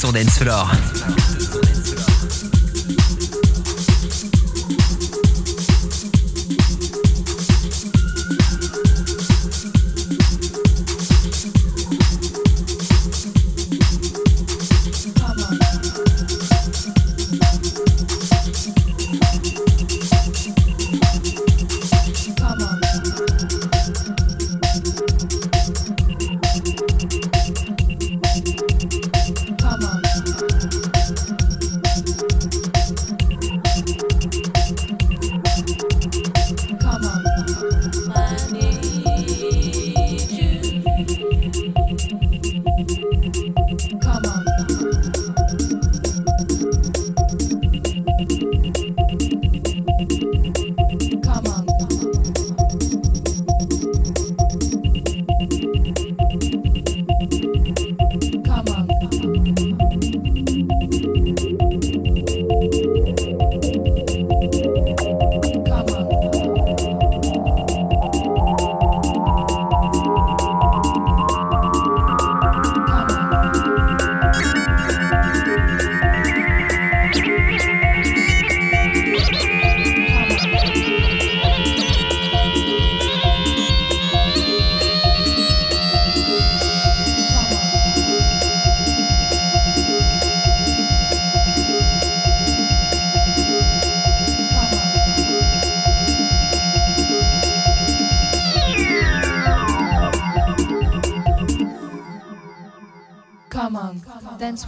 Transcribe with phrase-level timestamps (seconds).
[0.00, 1.29] sur Dance Floor.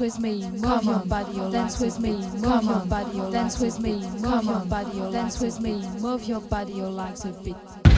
[0.03, 4.45] With me, move your body, dance with me, move your body, dance with me, move
[4.45, 7.92] your body, dance with me, move your body, your legs a bit.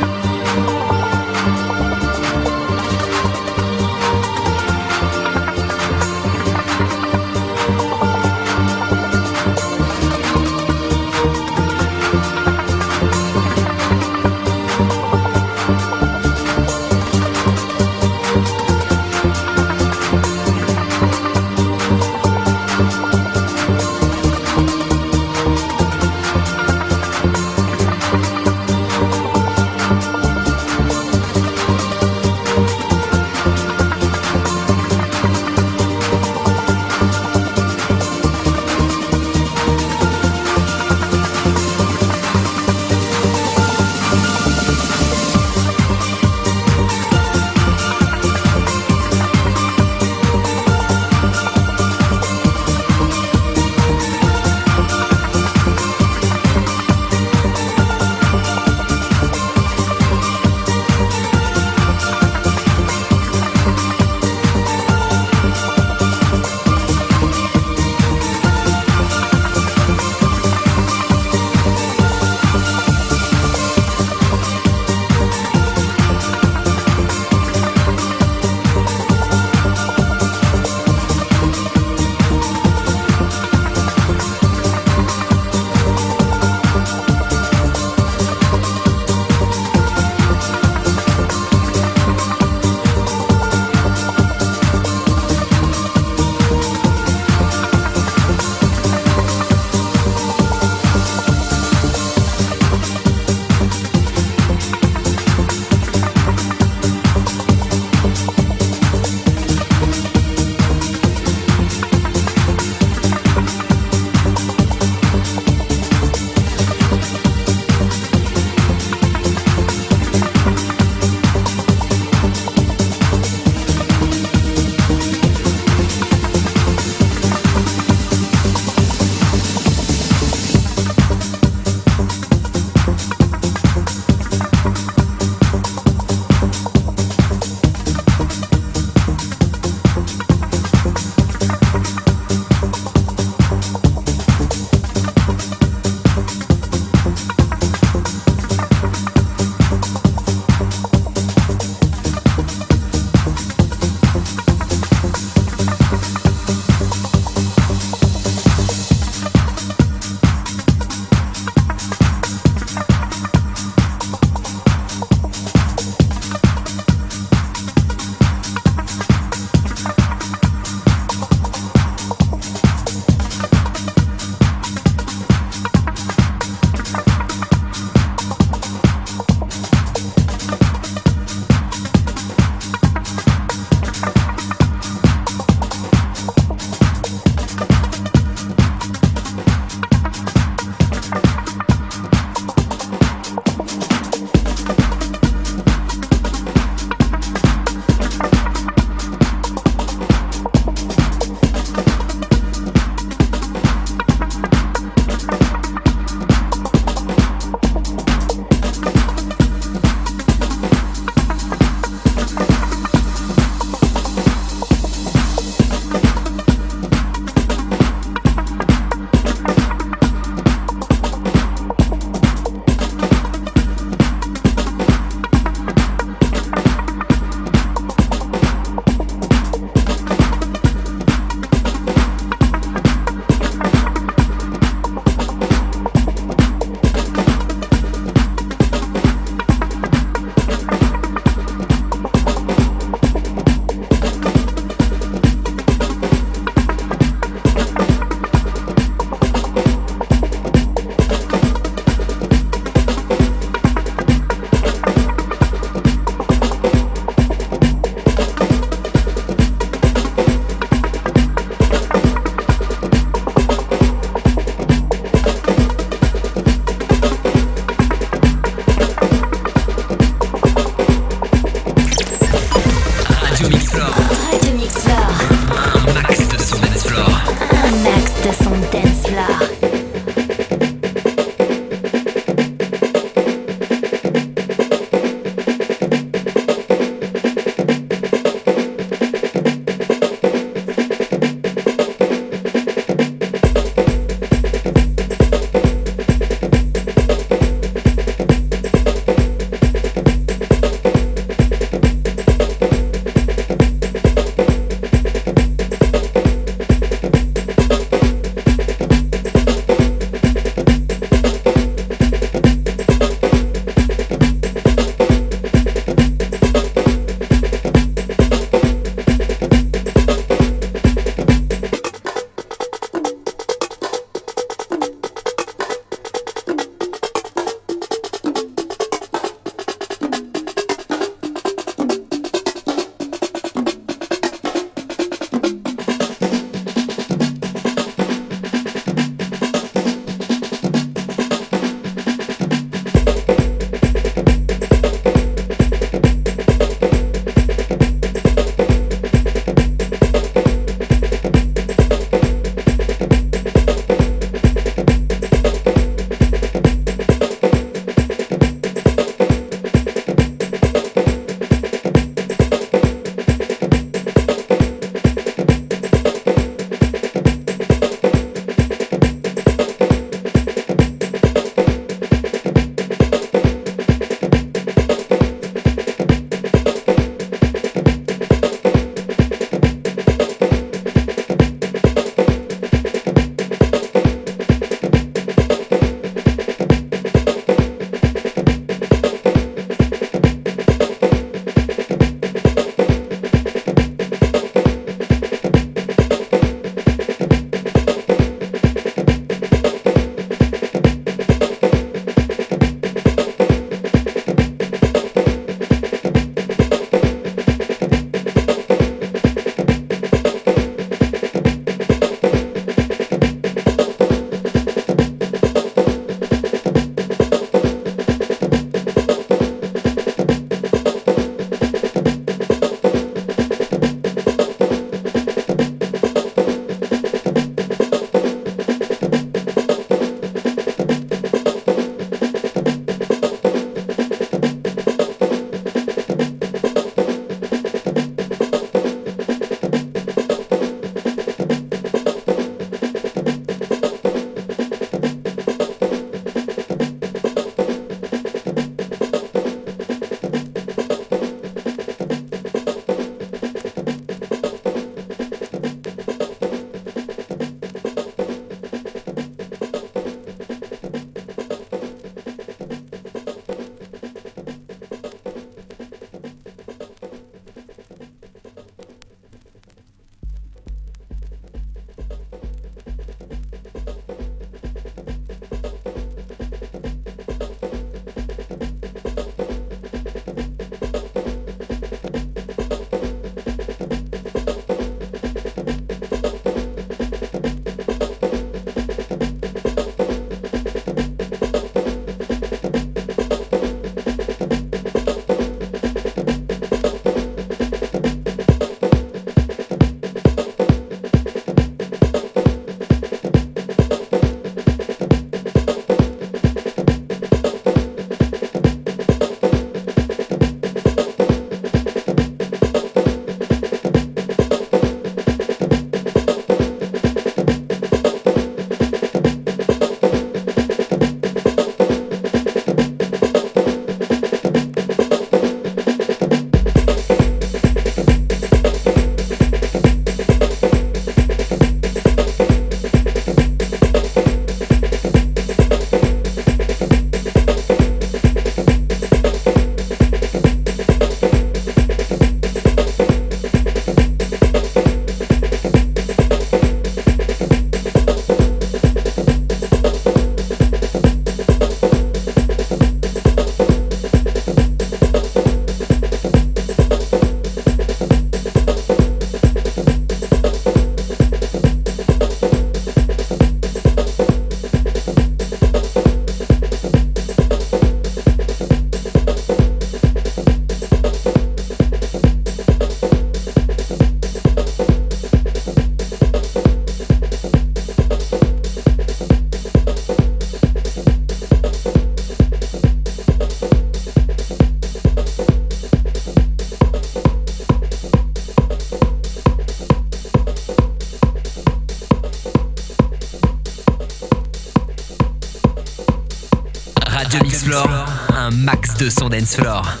[597.73, 600.00] Un max de son dance floor.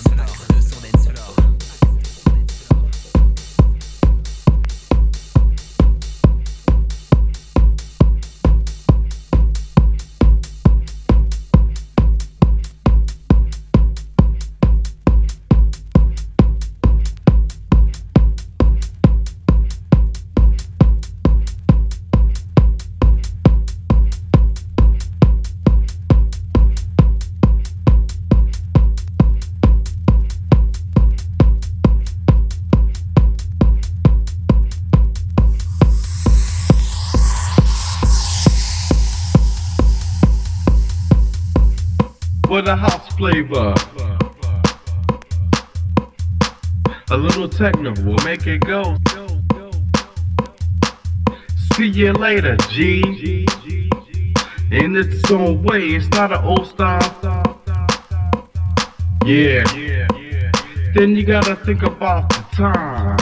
[61.21, 63.15] You gotta think about the time.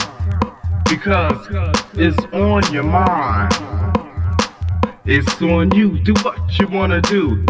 [0.88, 1.46] Because
[1.92, 3.52] it's on your mind.
[5.04, 5.98] It's on you.
[5.98, 7.44] Do what you wanna do.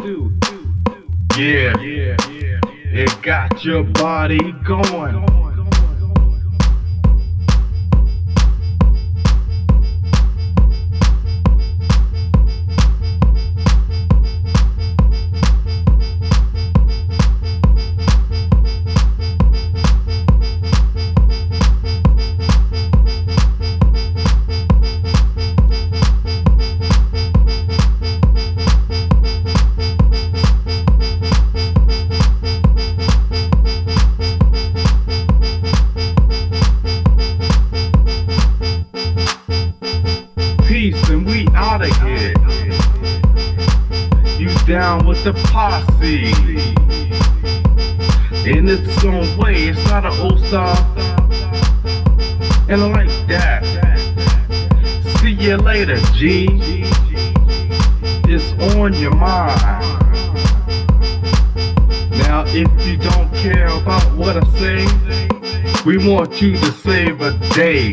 [1.39, 5.40] Yeah, it got your body going.
[46.11, 46.19] In
[48.69, 50.77] its own way, it's not an old style.
[52.69, 53.63] And I like that.
[55.21, 56.49] See you later, G.
[58.29, 59.61] It's on your mind.
[62.19, 64.85] Now, if you don't care about what I say,
[65.87, 67.93] we want you to save a day.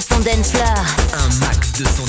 [0.00, 2.07] Un max de son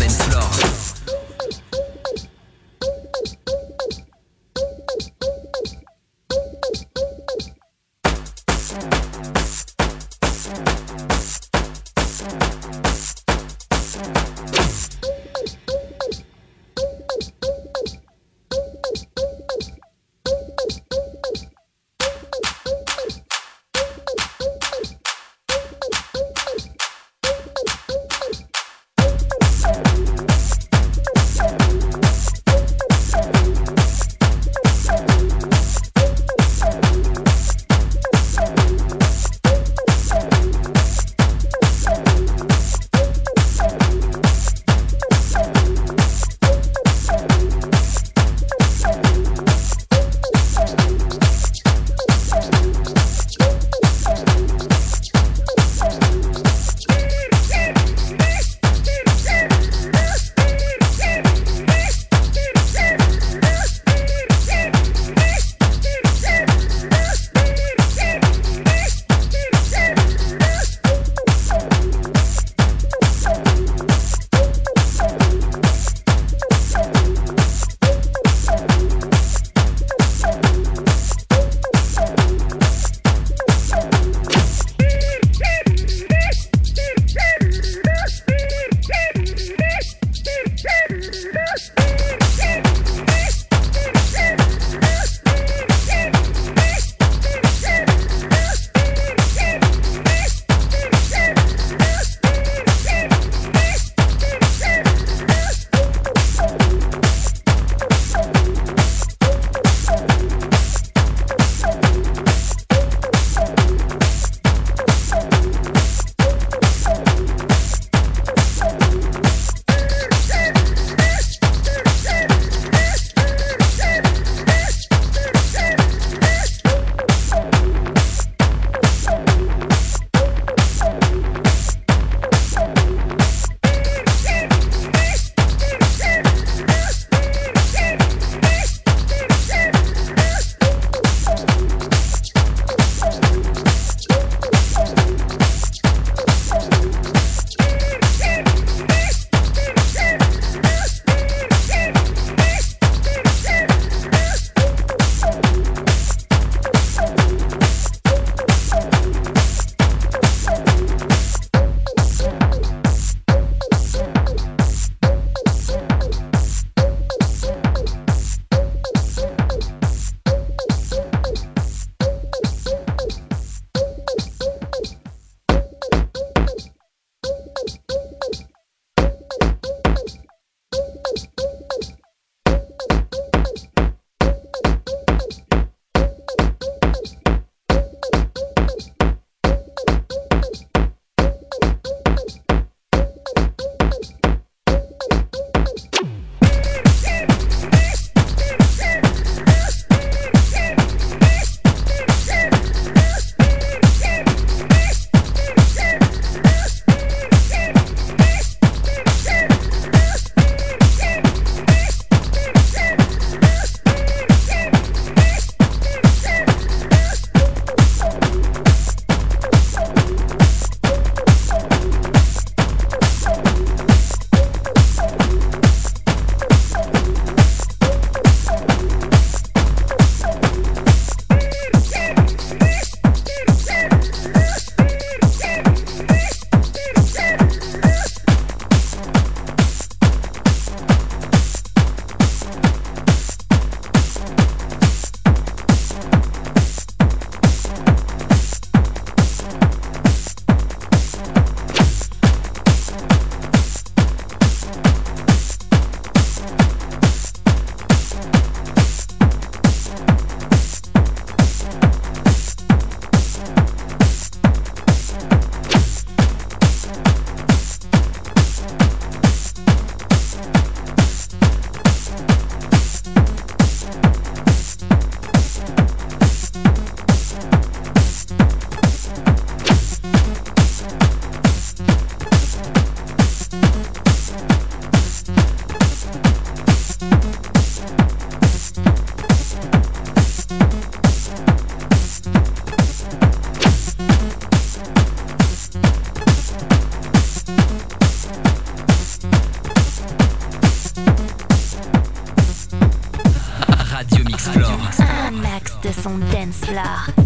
[306.74, 307.19] dance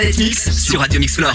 [0.00, 1.30] Planète Mix, sur Radio Mix Floor.